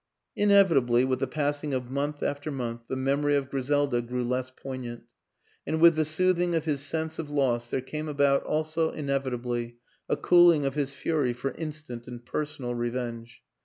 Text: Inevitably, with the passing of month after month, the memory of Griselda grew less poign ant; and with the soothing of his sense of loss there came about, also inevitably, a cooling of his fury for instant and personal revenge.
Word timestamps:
Inevitably, 0.35 1.05
with 1.05 1.19
the 1.19 1.27
passing 1.27 1.75
of 1.75 1.91
month 1.91 2.23
after 2.23 2.49
month, 2.49 2.87
the 2.87 2.95
memory 2.95 3.35
of 3.35 3.51
Griselda 3.51 4.01
grew 4.01 4.23
less 4.23 4.49
poign 4.49 4.83
ant; 4.87 5.03
and 5.67 5.79
with 5.79 5.93
the 5.93 6.05
soothing 6.05 6.55
of 6.55 6.65
his 6.65 6.81
sense 6.81 7.19
of 7.19 7.29
loss 7.29 7.69
there 7.69 7.81
came 7.81 8.07
about, 8.07 8.41
also 8.41 8.89
inevitably, 8.89 9.77
a 10.09 10.17
cooling 10.17 10.65
of 10.65 10.73
his 10.73 10.91
fury 10.91 11.33
for 11.33 11.51
instant 11.51 12.07
and 12.07 12.25
personal 12.25 12.73
revenge. 12.73 13.43